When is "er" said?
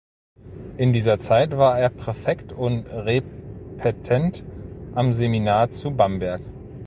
1.77-1.89